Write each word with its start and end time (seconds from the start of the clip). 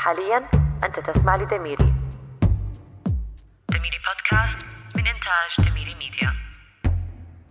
حاليا 0.00 0.50
أنت 0.84 1.00
تسمع 1.00 1.36
لدميري 1.36 1.94
دميري 3.68 3.98
بودكاست 4.06 4.58
من 4.96 5.04
إنتاج 5.06 5.70
دميري 5.70 5.94
ميديا. 5.94 6.32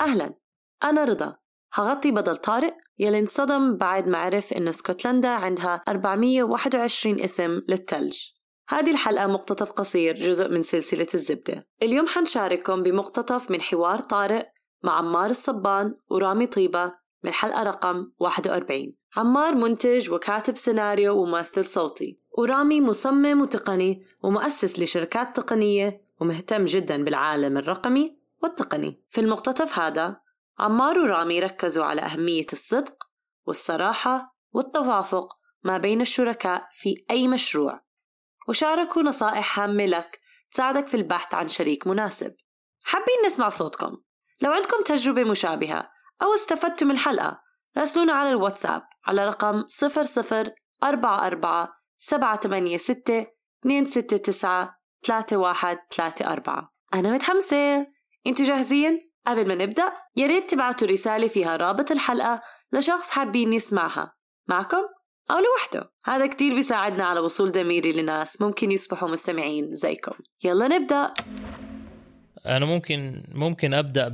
أهلا. 0.01 0.33
أنا 0.83 1.03
رضا. 1.03 1.35
هغطي 1.73 2.11
بدل 2.11 2.37
طارق 2.37 2.77
يلي 2.99 3.19
انصدم 3.19 3.77
بعد 3.77 4.07
ما 4.07 4.17
عرف 4.17 4.53
إنه 4.53 4.69
اسكتلندا 4.69 5.29
عندها 5.29 5.83
421 5.87 7.19
اسم 7.19 7.61
للثلج 7.67 8.17
هذه 8.69 8.91
الحلقة 8.91 9.27
مقتطف 9.27 9.71
قصير 9.71 10.15
جزء 10.15 10.49
من 10.49 10.61
سلسلة 10.61 11.07
الزبدة. 11.13 11.67
اليوم 11.83 12.07
حنشارككم 12.07 12.83
بمقتطف 12.83 13.51
من 13.51 13.61
حوار 13.61 13.99
طارق 13.99 14.51
مع 14.83 14.97
عمار 14.97 15.29
الصبان 15.29 15.93
ورامي 16.09 16.47
طيبة 16.47 16.93
من 17.23 17.31
حلقة 17.31 17.63
رقم 17.63 18.11
41 18.19 18.95
عمار 19.17 19.55
منتج 19.55 20.11
وكاتب 20.11 20.55
سيناريو 20.55 21.21
وممثل 21.21 21.65
صوتي. 21.65 22.19
ورامي 22.39 22.81
مصمم 22.81 23.41
وتقني 23.41 24.07
ومؤسس 24.23 24.79
لشركات 24.79 25.35
تقنية 25.35 26.01
ومهتم 26.21 26.65
جدا 26.65 27.03
بالعالم 27.03 27.57
الرقمي 27.57 28.17
والتقني. 28.43 29.03
في 29.09 29.21
المقتطف 29.21 29.79
هذا 29.79 30.21
عمار 30.59 30.99
ورامي 30.99 31.39
ركزوا 31.39 31.85
على 31.85 32.01
أهمية 32.01 32.45
الصدق 32.53 32.95
والصراحة 33.45 34.35
والتوافق 34.51 35.27
ما 35.63 35.77
بين 35.77 36.01
الشركاء 36.01 36.67
في 36.73 37.05
أي 37.11 37.27
مشروع. 37.27 37.81
وشاركوا 38.47 39.03
نصائح 39.03 39.59
هامة 39.59 39.85
لك 39.85 40.19
تساعدك 40.51 40.87
في 40.87 40.97
البحث 40.97 41.33
عن 41.33 41.49
شريك 41.49 41.87
مناسب. 41.87 42.35
حابين 42.83 43.25
نسمع 43.25 43.49
صوتكم؟ 43.49 43.97
لو 44.41 44.51
عندكم 44.51 44.83
تجربة 44.83 45.23
مشابهة 45.23 45.89
أو 46.21 46.33
استفدتوا 46.33 46.87
من 46.87 46.93
الحلقة 46.93 47.41
راسلونا 47.77 48.13
على 48.13 48.29
الواتساب 48.29 48.81
على 49.05 49.27
رقم 49.27 49.63
0044 51.99 52.77
786 52.77 53.25
269 53.65 54.69
3134 55.03 56.67
أنا 56.93 57.13
متحمسة. 57.13 57.87
أنتوا 58.27 58.45
جاهزين؟ 58.45 59.11
قبل 59.27 59.47
ما 59.47 59.55
نبدأ 59.55 59.93
يا 60.15 60.27
ريت 60.27 60.49
تبعتوا 60.49 60.87
رسالة 60.87 61.27
فيها 61.27 61.57
رابط 61.57 61.91
الحلقة 61.91 62.41
لشخص 62.73 63.11
حابين 63.11 63.53
يسمعها. 63.53 64.13
معكم 64.47 64.81
أو 65.31 65.35
لوحده. 65.35 65.91
هذا 66.05 66.27
كتير 66.27 66.55
بيساعدنا 66.55 67.03
على 67.03 67.19
وصول 67.19 67.51
دميري 67.51 67.91
لناس 67.91 68.41
ممكن 68.41 68.71
يصبحوا 68.71 69.09
مستمعين 69.09 69.73
زيكم. 69.73 70.11
يلا 70.43 70.67
نبدأ. 70.67 71.13
أنا 72.45 72.65
ممكن 72.65 73.23
ممكن 73.31 73.73
أبدأ 73.73 74.07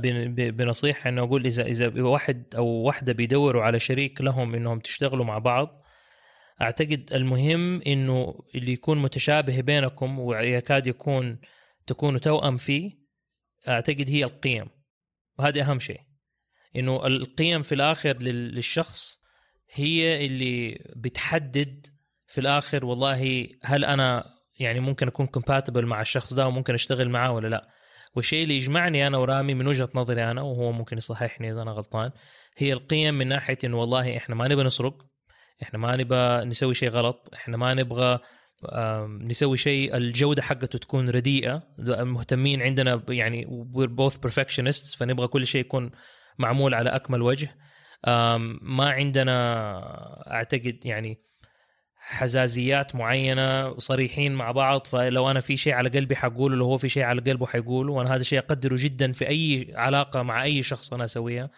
بنصيحة 0.50 1.08
إنه 1.08 1.22
أقول 1.22 1.46
إذا 1.46 1.62
إذا 1.66 2.02
واحد 2.02 2.54
أو 2.56 2.66
واحدة 2.66 3.12
بيدوروا 3.12 3.62
على 3.62 3.80
شريك 3.80 4.20
لهم 4.20 4.54
إنهم 4.54 4.80
تشتغلوا 4.80 5.24
مع 5.24 5.38
بعض 5.38 5.82
أعتقد 6.60 7.12
المهم 7.12 7.82
إنه 7.82 8.34
اللي 8.54 8.72
يكون 8.72 9.02
متشابه 9.02 9.60
بينكم 9.60 10.18
ويكاد 10.18 10.86
يكون 10.86 11.38
تكونوا 11.86 12.18
توأم 12.18 12.56
فيه 12.56 12.92
أعتقد 13.68 14.10
هي 14.10 14.24
القيم. 14.24 14.66
وهذا 15.38 15.60
أهم 15.62 15.78
شيء. 15.78 16.00
إنه 16.76 17.06
القيم 17.06 17.62
في 17.62 17.74
الآخر 17.74 18.16
للشخص 18.22 19.18
هي 19.72 20.26
اللي 20.26 20.78
بتحدد 20.96 21.86
في 22.26 22.40
الآخر 22.40 22.84
والله 22.84 23.48
هل 23.64 23.84
أنا 23.84 24.24
يعني 24.58 24.80
ممكن 24.80 25.06
أكون 25.08 25.26
كومباتبل 25.26 25.86
مع 25.86 26.00
الشخص 26.00 26.34
ده 26.34 26.46
وممكن 26.46 26.74
أشتغل 26.74 27.08
معاه 27.08 27.32
ولا 27.32 27.48
لا. 27.48 27.68
والشيء 28.14 28.42
اللي 28.42 28.56
يجمعني 28.56 29.06
أنا 29.06 29.18
ورامي 29.18 29.54
من 29.54 29.66
وجهة 29.66 29.88
نظري 29.94 30.30
أنا 30.30 30.42
وهو 30.42 30.72
ممكن 30.72 30.96
يصححني 30.96 31.52
إذا 31.52 31.62
أنا 31.62 31.70
غلطان 31.70 32.10
هي 32.58 32.72
القيم 32.72 33.14
من 33.14 33.28
ناحية 33.28 33.58
إنه 33.64 33.80
والله 33.80 34.16
إحنا 34.16 34.34
ما 34.34 34.48
نبغى 34.48 34.64
نسرق. 34.64 35.06
إحنا 35.62 35.78
ما 35.78 35.96
نبغى 35.96 36.44
نسوي 36.44 36.74
شيء 36.74 36.88
غلط 36.88 37.30
إحنا 37.34 37.56
ما 37.56 37.74
نبغى 37.74 38.18
نسوي 39.20 39.56
شيء 39.56 39.96
الجودة 39.96 40.42
حقته 40.42 40.78
تكون 40.78 41.10
رديئة. 41.10 41.62
مهتمين 41.88 42.62
عندنا 42.62 43.02
يعني 43.08 43.46
we're 43.74 43.90
both 43.90 44.14
perfectionists 44.28 44.96
فنبغى 44.98 45.26
كل 45.26 45.46
شيء 45.46 45.60
يكون 45.60 45.90
معمول 46.38 46.74
على 46.74 46.90
أكمل 46.90 47.22
وجه. 47.22 47.56
ما 48.62 48.90
عندنا 48.90 49.32
أعتقد 50.30 50.78
يعني 50.84 51.18
حزازيات 51.98 52.94
معينة 52.94 53.78
صريحين 53.78 54.34
مع 54.34 54.50
بعض 54.50 54.86
فلو 54.86 55.30
أنا 55.30 55.40
في 55.40 55.56
شيء 55.56 55.72
على 55.72 55.88
قلبي 55.88 56.16
حقوله 56.16 56.56
لو 56.56 56.64
هو 56.64 56.76
في 56.76 56.88
شيء 56.88 57.02
على 57.02 57.20
قلبه 57.20 57.46
حيقوله 57.46 57.92
وأنا 57.92 58.14
هذا 58.14 58.20
الشيء 58.20 58.38
أقدره 58.38 58.76
جدا 58.78 59.12
في 59.12 59.28
أي 59.28 59.72
علاقة 59.74 60.22
مع 60.22 60.42
أي 60.42 60.62
شخص 60.62 60.92
أنا 60.92 61.04
أسويها. 61.04 61.50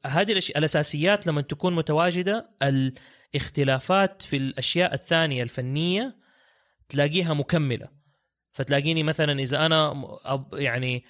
فهذه 0.00 0.32
الأشياء 0.32 0.58
الأساسيات 0.58 1.26
لما 1.26 1.40
تكون 1.40 1.74
متواجدة 1.74 2.50
الاختلافات 2.62 4.22
في 4.22 4.36
الأشياء 4.36 4.94
الثانية 4.94 5.42
الفنية 5.42 6.16
تلاقيها 6.88 7.34
مكملة. 7.34 7.88
فتلاقيني 8.52 9.02
مثلا 9.02 9.40
إذا 9.40 9.66
أنا 9.66 10.04
يعني 10.52 11.04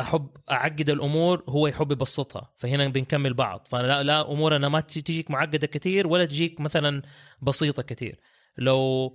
أحب 0.00 0.30
أعقد 0.50 0.90
الأمور 0.90 1.44
هو 1.48 1.66
يحب 1.66 1.92
يبسطها. 1.92 2.52
فهنا 2.56 2.88
بنكمل 2.88 3.34
بعض. 3.34 3.66
فلا 3.70 4.02
لا 4.02 4.32
أمورنا 4.32 4.68
ما 4.68 4.80
تجيك 4.80 5.30
معقدة 5.30 5.66
كثير 5.66 6.06
ولا 6.06 6.24
تجيك 6.24 6.60
مثلا 6.60 7.02
بسيطة 7.42 7.82
كثير 7.82 8.20
لو 8.58 9.10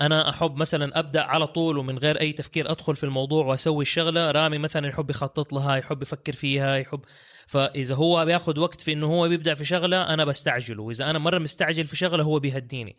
أنا 0.00 0.28
أحب 0.30 0.56
مثلا 0.56 0.98
أبدأ 0.98 1.22
على 1.22 1.46
طول 1.46 1.78
ومن 1.78 1.98
غير 1.98 2.20
أي 2.20 2.32
تفكير 2.32 2.70
أدخل 2.70 2.96
في 2.96 3.04
الموضوع 3.04 3.44
وأسوي 3.44 3.82
الشغلة. 3.82 4.30
رامي 4.30 4.58
مثلا 4.58 4.88
يحب 4.88 5.10
يخطط 5.10 5.52
لها 5.52 5.76
يحب 5.76 6.02
يفكر 6.02 6.32
فيها 6.32 6.76
يحب 6.76 7.00
فإذا 7.46 7.94
هو 7.94 8.24
بياخذ 8.24 8.60
وقت 8.60 8.80
في 8.80 8.92
إنه 8.92 9.06
هو 9.06 9.28
بيبدأ 9.28 9.54
في 9.54 9.64
شغلة 9.64 10.14
أنا 10.14 10.24
بستعجله. 10.24 10.82
وإذا 10.82 11.10
أنا 11.10 11.18
مرة 11.18 11.38
مستعجل 11.38 11.86
في 11.86 11.96
شغلة 11.96 12.24
هو 12.24 12.38
بيهديني. 12.38 12.98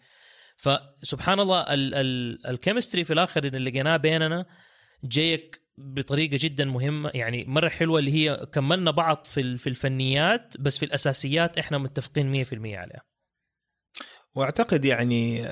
فسبحان 0.56 1.40
الله 1.40 1.66
ال 2.50 2.55
chemistry 2.55 3.04
في 3.04 3.14
الآخر 3.14 3.44
اللي 3.44 3.70
لقيناه 3.70 3.98
بيننا 3.98 4.46
جايك 5.04 5.62
بطريقة 5.78 6.38
جدا 6.42 6.66
مهمة. 6.66 7.12
يعني 7.14 7.46
مرة 7.48 7.70
حلوة 7.70 8.00
اللي 8.00 8.12
هي 8.12 8.46
كملنا 8.54 8.92
بعض 8.92 9.26
في 9.26 9.58
في 9.58 9.68
الفنيات 9.68 10.54
بس 10.60 10.78
في 10.78 10.86
الأساسيات 10.86 11.58
إحنا 11.58 11.78
متفقين 11.78 12.44
100% 12.46 12.78
عليها. 12.78 13.02
وأعتقد 14.36 14.86
يعني 14.86 15.48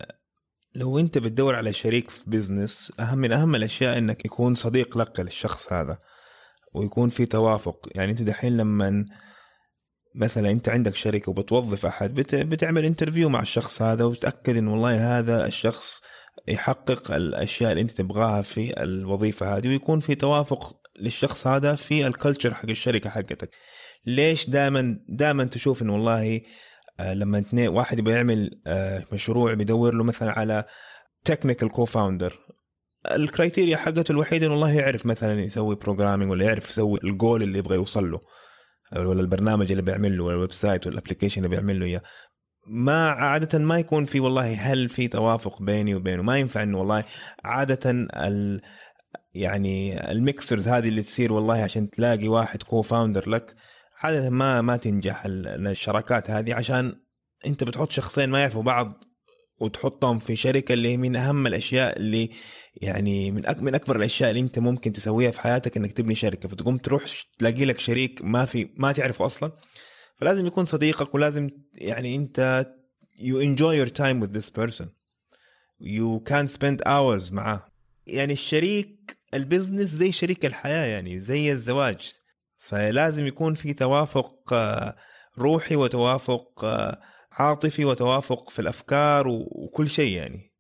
لو 0.76 1.00
انت 1.00 1.18
بتدور 1.18 1.56
على 1.56 1.74
شريك 1.74 2.10
في 2.10 2.20
business 2.28 2.94
أهم 3.00 3.18
من 3.18 3.32
أهم 3.32 3.56
الأشياء 3.56 3.98
إنك 3.98 4.26
يكون 4.26 4.56
صديق 4.56 4.98
لك 4.98 5.20
للشخص 5.20 5.74
هذا 5.74 5.98
ويكون 6.74 7.10
في 7.10 7.26
توافق. 7.26 7.90
يعني 7.96 8.12
أنت 8.12 8.22
دحين 8.22 8.58
لما 8.58 9.06
مثلا 10.16 10.52
أنت 10.52 10.70
عندك 10.70 10.96
شركه 10.96 11.30
وبتوظف 11.30 11.86
أحد 11.86 12.14
بتعمل 12.34 12.86
interview 12.86 13.30
مع 13.30 13.42
الشخص 13.42 13.82
هذا 13.82 14.06
وتاكد 14.06 14.58
إن 14.58 14.68
والله 14.68 15.20
هذا 15.20 15.46
الشخص 15.46 16.02
يحقق 16.48 17.12
الأشياء 17.12 17.72
اللي 17.72 17.82
أنت 17.82 17.92
تبغاها 17.92 18.42
في 18.42 18.84
الوظيفة 18.84 19.58
هذه 19.58 19.68
ويكون 19.68 20.00
في 20.00 20.16
توافق 20.16 20.76
للشخص 21.00 21.48
هذا 21.48 21.76
في 21.76 22.08
ال 22.08 22.13
culture 22.14 22.54
حق 22.54 22.70
الشركة 22.70 23.10
حقتك. 23.10 23.50
ليش 24.06 24.50
دائما 24.50 25.00
دائما 25.10 25.44
تشوف 25.44 25.82
انه 25.82 25.94
والله 25.94 26.42
لما 27.00 27.40
اثنين 27.40 27.70
واحد 27.70 28.00
يبغى 28.00 28.14
يعمل 28.14 28.62
آه، 28.68 29.04
مشروع 29.12 29.54
بيدور 29.54 29.96
له 29.96 30.04
مثلا 30.04 30.40
على 30.40 30.64
technical 31.26 31.70
co-founder 31.70 32.40
ال 33.12 33.19
criteria 33.19 33.78
حقته 33.78 34.12
الوحيده 34.12 34.46
إنه 34.46 34.54
والله 34.54 34.74
يعرف 34.74 35.06
مثلا 35.06 35.42
يسوي 35.42 35.76
programming 35.76 36.32
ولا 36.32 36.46
يعرف 36.46 36.70
يسوي 36.70 37.00
الجول 37.04 37.44
اللي 37.44 37.60
يبغى 37.60 37.76
يوصل 37.76 38.12
له 38.12 38.22
ولا 38.96 39.22
البرنامج 39.22 39.72
اللي 39.72 39.84
بيعمل 39.84 40.18
له 40.18 40.24
ولا 40.24 40.36
ال 40.36 40.52
website 40.52 40.88
ولا 40.88 40.94
ال 40.94 40.98
application 40.98 41.46
اللي 41.46 41.56
بيعمل 41.56 41.80
له 41.80 41.86
إياه. 41.86 42.02
ما 42.68 43.10
عادة 43.10 43.60
ما 43.60 43.80
يكون 43.80 44.06
في 44.06 44.20
والله 44.20 44.54
هل 44.54 44.90
في 44.90 45.08
توافق 45.08 45.62
بيني 45.62 45.96
وبينه. 45.96 46.24
ما 46.24 46.38
ينفع 46.38 46.64
إنه 46.64 46.80
والله 46.80 47.04
عادة 47.44 47.92
ال 48.14 48.62
يعني 49.34 50.12
ال 50.12 50.20
mixers 50.20 50.68
هذه 50.68 50.88
اللي 50.88 51.02
تصير 51.02 51.34
والله 51.34 51.64
عشان 51.64 51.90
تلاقي 51.90 52.28
واحد 52.28 52.64
co-founder 52.64 53.30
لك 53.30 53.56
عادة 53.98 54.30
ما 54.30 54.62
ما 54.62 54.78
تنجح 54.78 55.24
الشراكات 55.26 56.30
هذه 56.30 56.54
عشان 56.54 56.96
انت 57.46 57.64
بتحط 57.64 57.92
شخصين 57.92 58.30
ما 58.30 58.40
يعرفوا 58.40 58.64
بعض 58.64 59.04
وتحطهم 59.60 60.20
في 60.20 60.36
شركة 60.36 60.74
اللي 60.74 60.98
من 60.98 61.16
أهم 61.16 61.48
الأشياء 61.48 61.98
اللي 61.98 62.30
يعني 62.76 63.32
من 63.32 63.44
من 63.60 63.76
أكبر 63.76 63.96
الأشياء 63.96 64.30
اللي 64.30 64.42
انت 64.42 64.60
ممكن 64.60 64.94
تسويها 64.94 65.32
في 65.32 65.42
حياتك 65.42 65.78
إنك 65.78 65.92
تبني 65.92 66.16
شركة. 66.16 66.50
فتقوم 66.50 66.78
تروح 66.78 67.06
تلاقي 67.40 67.66
لك 67.66 67.80
شريك 67.80 68.22
ما 68.24 68.46
في 68.46 68.70
ما 68.78 68.92
تعرفه 68.92 69.26
أصلا. 69.26 69.52
فلازم 70.18 70.46
يكون 70.46 70.66
صديقك 70.66 71.16
ولازم 71.16 71.50
يعني 71.74 72.16
انت 72.16 72.68
you 73.18 73.36
enjoy 73.36 73.86
your 73.86 73.92
time 73.92 74.20
with 74.22 74.34
this 74.38 74.50
person. 74.50 74.86
You 75.80 76.20
can't 76.30 76.52
spend 76.52 76.82
hours 76.86 77.34
معاه. 77.34 77.64
يعني 78.08 78.34
الشريك 78.34 79.18
البزنس 79.34 79.90
زي 79.90 80.12
شريك 80.12 80.46
الحياة 80.46 80.86
يعني 80.86 81.20
زي 81.20 81.52
الزواج. 81.52 82.16
فلازم 82.66 83.28
يكون 83.28 83.54
في 83.54 83.74
توافق 83.74 84.54
آه، 84.54 84.96
روحي 85.38 85.76
وتوافق 85.76 86.66
آه، 86.66 87.02
عاطفي 87.32 87.86
وتوافق 87.86 88.50
في 88.50 88.60
الأفكار 88.60 89.28
وكل 89.28 89.90
شيء 89.90 90.18
يعني. 90.18 90.52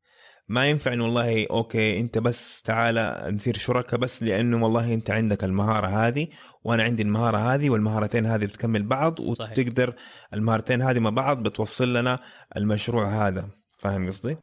ما 0.47 0.69
ينفع 0.69 0.93
إنه 0.93 1.03
والله 1.03 1.47
أوكي 1.51 1.99
أنت 1.99 2.17
بس 2.17 2.61
تعالى 2.61 3.29
نصير 3.31 3.57
شركاء 3.57 3.99
بس 3.99 4.23
لأنه 4.23 4.63
والله 4.63 4.93
أنت 4.93 5.11
عندك 5.11 5.43
المهارة 5.43 5.87
هذه 5.87 6.27
وأنا 6.63 6.83
عندي 6.83 7.03
المهارة 7.03 7.37
هذه 7.37 7.69
والمهارتين 7.69 8.25
هذه 8.25 8.45
بتكمل 8.45 8.83
بعض 8.83 9.19
وتقدر 9.19 9.93
المهارتين 10.33 10.81
هذه 10.81 10.99
مع 10.99 11.09
بعض 11.09 11.43
بتوصل 11.43 11.93
لنا 11.93 12.19
المشروع 12.57 13.27
هذا. 13.27 13.49
فاهم 13.77 14.07
قصدي؟ 14.07 14.37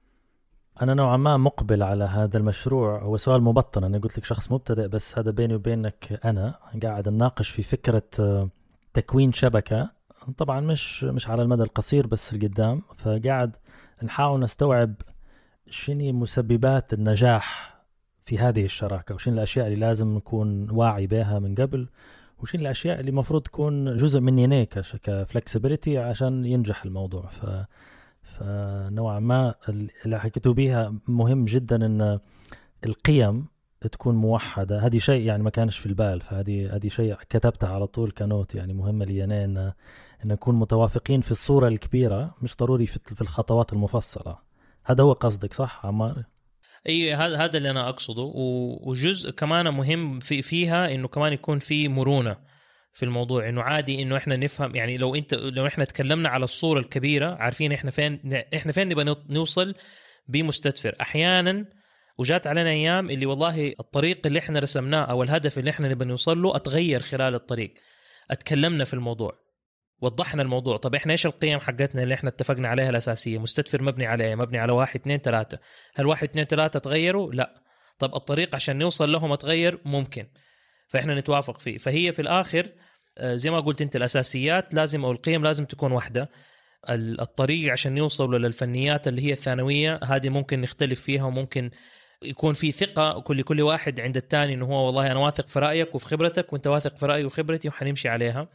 أنا 0.81 0.95
نوعا 0.95 1.17
ما 1.17 1.37
مقبل 1.37 1.83
على 1.83 2.05
هذا 2.05 2.39
المشروع. 2.39 3.03
هو 3.03 3.17
سؤال 3.17 3.43
مبطن. 3.43 3.85
أنا 3.85 3.99
قلت 3.99 4.19
لك 4.19 4.25
شخص 4.25 4.53
مبتدئ 4.53 4.89
بس 4.89 5.19
هذا 5.19 5.31
بيني 5.31 5.55
وبينك 5.55 6.21
أنا 6.25 6.55
قاعد 6.83 7.09
نناقش 7.09 7.49
في 7.51 7.63
فكرة 7.63 8.03
آه، 8.21 8.49
تكوين 8.95 9.33
شبكة. 9.33 9.91
طبعا 10.37 10.61
مش 10.61 11.05
مش 11.05 11.29
على 11.29 11.43
المدى 11.43 11.63
القصير 11.63 12.07
بس 12.07 12.35
القدام 12.35 12.83
فقاعد 12.97 13.57
نحاول 14.03 14.41
نستوعب 14.41 14.95
شنو 15.71 16.13
مسببات 16.13 16.93
النجاح 16.93 17.77
في 18.25 18.39
هذه 18.39 18.65
الشراكة 18.65 19.15
وشنو 19.15 19.35
الأشياء 19.35 19.67
اللي 19.67 19.79
لازم 19.79 20.17
نكون 20.17 20.71
واعي 20.71 21.07
بها 21.07 21.39
من 21.39 21.55
قبل 21.55 21.89
وشنو 22.39 22.63
الأشياء 22.63 23.01
اللي 23.01 23.11
المفروض 23.11 23.43
تكون 23.43 23.97
جزء 23.97 24.21
مني 24.21 24.67
كفلكسبيليتي 24.67 25.99
عشان 25.99 26.45
ينجح 26.45 26.85
الموضوع. 26.85 27.27
ف 27.27 27.47
فنوعا 28.39 29.21
ما 29.21 29.55
اللي 30.07 30.21
حكيتوا 30.21 30.53
بيها 30.53 30.95
مهم 31.09 31.45
جدا 31.45 31.87
إن 31.87 32.19
القيم 32.87 33.47
تكون 33.89 34.15
موحدة. 34.15 34.87
هذه 34.87 34.99
شيء 34.99 35.27
يعني 35.27 35.43
ما 35.43 35.51
كانش 35.51 35.79
في 35.79 35.87
البال 35.87 36.21
فهذه 36.21 36.77
هذه 36.77 36.89
شيء 36.89 37.15
كتبتها 37.15 37.69
على 37.75 37.87
طول 37.87 38.11
كنوت 38.11 38.55
يعني 38.55 38.73
مهمة 38.73 39.05
لي 39.05 39.25
أنا 39.25 39.45
ان 39.45 39.57
إن 40.25 40.29
نكون 40.29 40.55
متوافقين 40.55 41.21
في 41.21 41.31
الصورة 41.31 41.69
الكبيرة 41.69 42.35
مش 42.43 42.57
ضروري 42.57 42.87
في 42.87 43.21
الخطوات 43.21 43.73
المفصلة. 43.73 44.39
هذا 44.85 45.05
هو 45.05 45.13
قصدك 45.13 45.55
صح 45.55 45.87
عمار؟ 45.87 46.25
إي 46.89 47.15
هذا 47.15 47.37
هذا 47.37 47.57
اللي 47.57 47.71
أنا 47.71 47.89
أقصده. 47.89 48.33
وجزء 48.83 49.31
كمان 49.31 49.75
مهم 49.75 50.21
في 50.21 50.43
فيها 50.43 50.95
إنه 50.95 51.09
كمان 51.09 51.33
يكون 51.33 51.59
في 51.59 51.89
مرونة. 51.89 52.37
في 52.93 53.05
الموضوع 53.05 53.49
إنه 53.49 53.63
عادي 53.63 54.03
إنه 54.03 54.17
إحنا 54.17 54.37
نفهم 54.37 54.77
يعني 54.77 54.97
لو 54.97 55.15
أنت 55.15 55.35
لو 55.35 55.67
إحنا 55.67 55.85
تكلمنا 55.85 56.29
على 56.29 56.45
الصورة 56.45 56.81
الكبيرة 56.81 57.35
عارفين 57.35 57.73
إحنا 57.73 57.91
فين 57.91 58.45
إحنا 58.55 58.73
فين 58.73 58.89
نبغى 58.89 59.17
نوصل 59.29 59.75
بمستدفر. 60.29 60.97
أحيانا 61.01 61.65
وجات 62.19 62.47
علينا 62.47 62.71
أيام 62.71 63.11
اللي 63.11 63.27
والله 63.27 63.75
الطريق 63.81 64.27
اللي 64.27 64.39
إحنا 64.39 64.59
رسمناه 64.59 65.05
أو 65.05 65.23
الهدف 65.23 65.59
اللي 65.59 65.71
إحنا 65.71 65.89
نبغى 65.89 66.09
نوصل 66.09 66.43
له 66.43 66.57
أتغير 66.57 67.01
خلال 67.03 67.35
الطريق. 67.35 67.75
اتكلمنا 68.31 68.85
في 68.85 68.95
الموضوع 68.95 69.39
وضحنا 70.01 70.43
الموضوع. 70.43 70.77
طب 70.77 70.95
إحنا 70.95 71.13
إيش 71.13 71.27
القيم 71.27 71.61
حقتنا 71.61 72.03
اللي 72.03 72.15
إحنا 72.15 72.29
اتفقنا 72.29 72.69
عليها 72.69 72.91
الأساسية؟ 72.91 73.39
مستدفر 73.39 73.83
مبني 73.83 74.07
عليه 74.07 74.35
مبني 74.35 74.59
على 74.59 74.73
واحد 74.73 75.01
اثنين 75.01 75.19
ثلاثة. 75.19 75.59
هل 75.95 76.07
واحد 76.07 76.29
اثنين 76.29 76.45
ثلاثة 76.45 76.79
تغيروا؟ 76.79 77.33
لا. 77.33 77.63
طب 77.99 78.15
الطريق 78.15 78.55
عشان 78.55 78.79
نوصل 78.79 79.13
لهم 79.13 79.33
أتغير 79.33 79.79
ممكن. 79.85 80.27
فإحنا 80.93 81.15
نتوافق 81.15 81.61
فيه. 81.61 81.79
فهي 81.79 82.13
في 82.13 82.23
الآخر 82.23 82.69
آه، 83.19 83.35
زي 83.35 83.51
ما 83.51 83.61
قلت 83.61 83.83
أنت 83.83 83.97
الأساسيات 83.97 84.75
لازم 84.75 85.05
أو 85.05 85.13
القيم 85.13 85.45
لازم 85.45 85.65
تكون 85.65 85.93
واحدة. 85.93 86.31
الطريق 86.91 87.73
عشان 87.73 87.97
يوصلوا 87.97 88.39
للفنيات 88.39 89.09
اللي 89.09 89.23
هي 89.23 89.33
الثانوية 89.33 90.01
هذه 90.05 90.29
ممكن 90.29 90.61
نختلف 90.61 91.01
فيها 91.01 91.25
وممكن 91.25 91.71
يكون 92.23 92.55
في 92.55 92.73
ثقة 92.73 93.21
كل 93.21 93.43
كل 93.43 93.61
واحد 93.61 94.01
عند 94.01 94.17
الثاني 94.17 94.55
إنه 94.55 94.67
هو 94.67 94.87
والله 94.87 95.13
أنا 95.13 95.19
واثق 95.19 95.49
في 95.49 95.59
رأيك 95.59 95.95
وفي 95.95 96.07
خبرتك 96.07 96.53
وأنت 96.53 96.67
واثق 96.67 96.97
في 96.97 97.07
رأيي 97.07 97.25
وخبرتي 97.25 97.69
وحنمشي 97.69 98.09
عليها. 98.09 98.49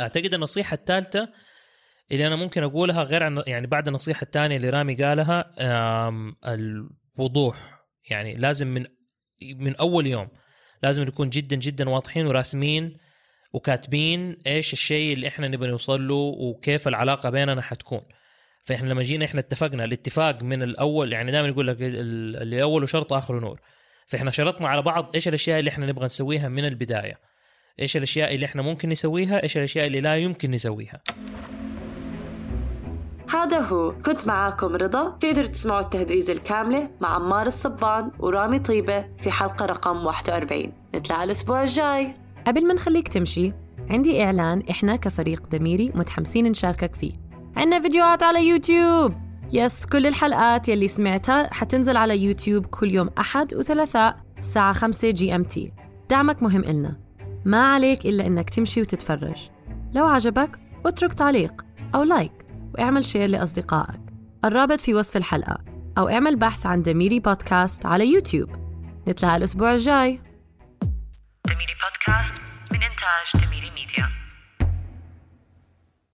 أعتقد 0.00 0.34
النصيحة 0.34 0.74
الثالثة 0.74 1.28
اللي 2.12 2.26
أنا 2.26 2.36
ممكن 2.36 2.62
أقولها 2.62 3.02
غير 3.02 3.22
عن 3.22 3.42
يعني 3.46 3.66
بعد 3.66 3.88
النصيحة 3.88 4.24
الثانية 4.24 4.56
اللي 4.56 4.70
رامي 4.70 4.94
قالها 4.94 5.52
الوضوح. 6.46 7.84
يعني 8.10 8.34
لازم 8.34 8.66
من 8.68 8.86
من 9.56 9.76
أول 9.76 10.06
يوم 10.06 10.28
لازم 10.82 11.02
نكون 11.02 11.30
جدا 11.30 11.56
جدا 11.56 11.88
واضحين 11.88 12.26
وراسمين 12.26 12.96
وكاتبين 13.52 14.36
إيش 14.46 14.72
الشيء 14.72 15.12
اللي 15.12 15.28
إحنا 15.28 15.48
نبغى 15.48 15.70
نوصل 15.70 16.08
له 16.08 16.14
وكيف 16.14 16.88
العلاقة 16.88 17.30
بيننا 17.30 17.62
حتكون. 17.62 18.00
فإحنا 18.62 18.88
لما 18.88 19.02
جينا 19.02 19.24
إحنا 19.24 19.40
اتفقنا 19.40 19.84
الاتفاق 19.84 20.42
من 20.42 20.62
الأول 20.62 21.12
يعني 21.12 21.32
دائما 21.32 21.48
يقول 21.48 21.66
لك 21.66 21.76
اللي 21.80 22.62
اوله 22.62 22.86
شرط 22.86 23.12
اخره 23.12 23.40
نور. 23.40 23.60
فإحنا 24.06 24.30
شرطنا 24.30 24.68
على 24.68 24.82
بعض 24.82 25.10
إيش 25.14 25.28
الأشياء 25.28 25.58
اللي 25.58 25.70
إحنا 25.70 25.86
نبغى 25.86 26.04
نسويها 26.04 26.48
من 26.48 26.64
البداية. 26.64 27.18
إيش 27.80 27.96
الأشياء 27.96 28.34
اللي 28.34 28.46
إحنا 28.46 28.62
ممكن 28.62 28.88
نسويها 28.88 29.42
إيش 29.42 29.56
الأشياء 29.56 29.86
اللي 29.86 30.00
لا 30.00 30.16
يمكن 30.16 30.50
نسويها. 30.50 31.00
هذا 33.32 33.58
هو 33.58 33.92
كنت 33.92 34.26
معاكم 34.26 34.76
رضا. 34.76 35.10
تقدروا 35.10 35.46
تسمعوا 35.46 35.80
التهدريز 35.80 36.30
الكاملة 36.30 36.90
مع 37.00 37.14
عمار 37.14 37.46
الصبان 37.46 38.10
ورامي 38.18 38.58
طيبة 38.58 39.06
في 39.18 39.30
حلقة 39.30 39.66
رقم 39.66 40.06
41 40.06 40.72
نتلاقى 40.94 41.24
الأسبوع 41.24 41.62
الجاي. 41.62 42.14
قبل 42.46 42.66
ما 42.66 42.74
نخليك 42.74 43.08
تمشي 43.08 43.52
عندي 43.90 44.24
إعلان 44.24 44.62
إحنا 44.70 44.96
كفريق 44.96 45.46
دميري 45.46 45.92
متحمسين 45.94 46.44
نشاركك 46.48 46.94
فيه. 46.94 47.12
عندنا 47.56 47.80
فيديوهات 47.80 48.22
على 48.22 48.48
يوتيوب. 48.48 49.14
yes 49.52 49.86
كل 49.86 50.06
الحلقات 50.06 50.68
يلي 50.68 50.88
سمعتها 50.88 51.54
حتنزل 51.54 51.96
على 51.96 52.18
يوتيوب 52.18 52.66
كل 52.66 52.90
يوم 52.90 53.10
أحد 53.18 53.54
وثلاثاء 53.54 54.16
الساعة 54.38 54.72
5 54.72 55.10
GMT. 55.10 55.72
دعمك 56.10 56.42
مهم 56.42 56.64
إلنا. 56.64 56.96
ما 57.44 57.72
عليك 57.72 58.06
إلا 58.06 58.26
إنك 58.26 58.50
تمشي 58.50 58.80
وتتفرج. 58.80 59.48
لو 59.94 60.06
عجبك 60.06 60.58
اترك 60.86 61.14
تعليق 61.14 61.64
أو 61.94 62.02
like. 62.02 62.32
واعمل 62.80 63.04
share 63.04 63.28
لأصدقائك. 63.28 64.00
الرابط 64.44 64.80
في 64.80 64.94
وصف 64.94 65.16
الحلقة 65.16 65.58
أو 65.98 66.08
اعمل 66.08 66.36
بحث 66.36 66.66
عن 66.66 66.82
دميري 66.82 67.20
بودكاست 67.20 67.86
على 67.86 68.12
يوتيوب. 68.12 68.50
نتلاقى 69.08 69.36
الأسبوع 69.36 69.72
الجاي. 69.72 70.20
دميري 71.46 71.74
بودكاست 71.82 72.34
من 72.72 72.82
إنتاج 72.82 73.46
دميري 73.46 73.70
ميديا. 73.70 74.19